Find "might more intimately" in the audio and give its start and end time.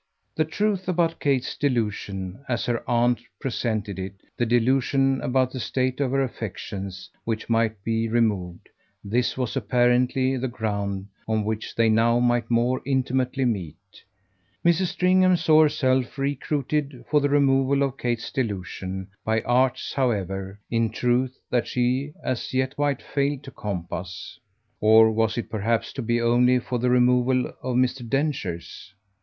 12.17-13.45